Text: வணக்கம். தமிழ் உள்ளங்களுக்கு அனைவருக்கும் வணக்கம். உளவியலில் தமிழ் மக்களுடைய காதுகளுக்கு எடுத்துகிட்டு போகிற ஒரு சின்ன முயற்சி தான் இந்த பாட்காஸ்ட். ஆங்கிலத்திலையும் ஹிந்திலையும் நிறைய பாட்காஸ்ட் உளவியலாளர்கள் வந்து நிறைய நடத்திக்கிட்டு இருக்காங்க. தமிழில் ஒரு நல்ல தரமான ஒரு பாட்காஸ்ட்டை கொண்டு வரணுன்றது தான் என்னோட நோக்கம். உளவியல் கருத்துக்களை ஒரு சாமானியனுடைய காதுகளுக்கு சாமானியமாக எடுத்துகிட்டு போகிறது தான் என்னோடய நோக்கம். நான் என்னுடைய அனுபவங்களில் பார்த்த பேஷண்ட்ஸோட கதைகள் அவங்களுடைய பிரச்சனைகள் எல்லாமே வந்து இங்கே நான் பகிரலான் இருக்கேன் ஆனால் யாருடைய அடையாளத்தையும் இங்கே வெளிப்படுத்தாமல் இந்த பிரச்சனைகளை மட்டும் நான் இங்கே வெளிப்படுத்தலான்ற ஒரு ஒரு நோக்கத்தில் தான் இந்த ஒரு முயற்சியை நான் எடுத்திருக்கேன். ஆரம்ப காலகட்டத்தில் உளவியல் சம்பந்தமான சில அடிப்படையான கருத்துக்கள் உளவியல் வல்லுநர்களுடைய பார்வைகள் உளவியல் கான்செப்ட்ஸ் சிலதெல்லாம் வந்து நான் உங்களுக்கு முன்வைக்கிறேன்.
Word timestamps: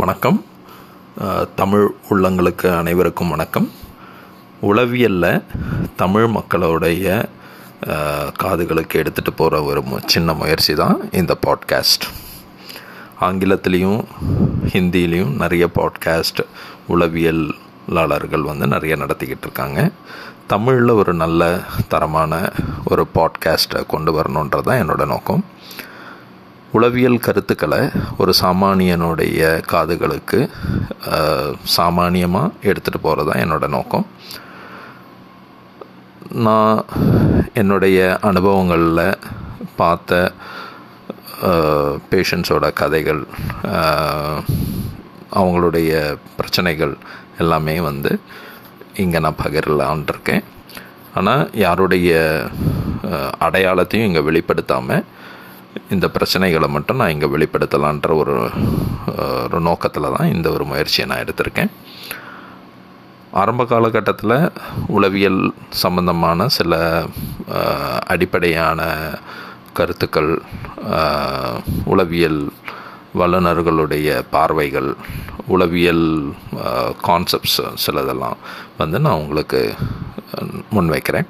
வணக்கம். 0.00 0.44
தமிழ் 1.54 1.86
உள்ளங்களுக்கு 2.10 2.68
அனைவருக்கும் 2.78 3.28
வணக்கம். 3.28 3.66
உளவியலில் 4.68 5.42
தமிழ் 5.96 6.26
மக்களுடைய 6.26 7.26
காதுகளுக்கு 8.42 9.00
எடுத்துகிட்டு 9.02 9.32
போகிற 9.36 9.62
ஒரு 9.62 9.82
சின்ன 10.06 10.32
முயற்சி 10.32 10.74
தான் 10.74 10.96
இந்த 11.12 11.36
பாட்காஸ்ட். 11.46 12.06
ஆங்கிலத்திலையும் 13.20 14.00
ஹிந்திலையும் 14.72 15.34
நிறைய 15.36 15.68
பாட்காஸ்ட் 15.74 16.42
உளவியலாளர்கள் 16.88 18.48
வந்து 18.50 18.66
நிறைய 18.66 18.96
நடத்திக்கிட்டு 18.96 19.46
இருக்காங்க. 19.48 19.90
தமிழில் 20.46 20.98
ஒரு 21.02 21.14
நல்ல 21.14 21.60
தரமான 21.88 22.52
ஒரு 22.84 23.04
பாட்காஸ்ட்டை 23.14 23.86
கொண்டு 23.86 24.12
வரணுன்றது 24.20 24.68
தான் 24.70 24.82
என்னோட 24.82 25.06
நோக்கம். 25.06 25.44
உளவியல் 26.72 27.18
கருத்துக்களை 27.18 27.80
ஒரு 28.18 28.32
சாமானியனுடைய 28.40 29.40
காதுகளுக்கு 29.72 30.38
சாமானியமாக 31.76 32.52
எடுத்துகிட்டு 32.62 33.00
போகிறது 33.00 33.28
தான் 33.30 33.42
என்னோடய 33.42 33.68
நோக்கம். 33.68 34.06
நான் 36.30 36.84
என்னுடைய 37.54 38.18
அனுபவங்களில் 38.20 39.18
பார்த்த 39.76 40.32
பேஷண்ட்ஸோட 42.10 42.72
கதைகள் 42.72 43.22
அவங்களுடைய 45.30 45.92
பிரச்சனைகள் 46.36 46.94
எல்லாமே 47.38 47.80
வந்து 47.80 48.20
இங்கே 48.94 49.18
நான் 49.18 49.40
பகிரலான் 49.44 50.08
இருக்கேன் 50.08 50.44
ஆனால் 51.14 51.50
யாருடைய 51.52 52.10
அடையாளத்தையும் 53.46 54.08
இங்கே 54.08 54.20
வெளிப்படுத்தாமல் 54.20 55.04
இந்த 55.94 56.06
பிரச்சனைகளை 56.14 56.68
மட்டும் 56.76 57.00
நான் 57.00 57.12
இங்கே 57.14 57.28
வெளிப்படுத்தலான்ற 57.34 58.10
ஒரு 58.22 58.36
ஒரு 59.44 59.58
நோக்கத்தில் 59.68 60.14
தான் 60.16 60.32
இந்த 60.34 60.48
ஒரு 60.56 60.64
முயற்சியை 60.70 61.04
நான் 61.10 61.22
எடுத்திருக்கேன். 61.24 61.72
ஆரம்ப 63.40 63.62
காலகட்டத்தில் 63.72 64.36
உளவியல் 64.96 65.40
சம்பந்தமான 65.82 66.48
சில 66.58 66.72
அடிப்படையான 68.14 68.80
கருத்துக்கள் 69.78 70.32
உளவியல் 71.92 72.40
வல்லுநர்களுடைய 73.20 74.08
பார்வைகள் 74.34 74.90
உளவியல் 75.54 76.06
கான்செப்ட்ஸ் 77.08 77.60
சிலதெல்லாம் 77.84 78.38
வந்து 78.80 78.98
நான் 79.06 79.20
உங்களுக்கு 79.22 79.60
முன்வைக்கிறேன். 80.76 81.28